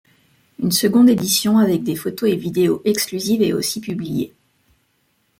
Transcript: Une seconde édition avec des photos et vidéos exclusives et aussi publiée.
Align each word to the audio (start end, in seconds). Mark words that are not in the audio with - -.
Une 0.57 0.71
seconde 0.71 1.11
édition 1.11 1.59
avec 1.59 1.83
des 1.83 1.95
photos 1.95 2.31
et 2.31 2.35
vidéos 2.35 2.81
exclusives 2.85 3.43
et 3.43 3.53
aussi 3.53 3.81
publiée. 3.81 4.33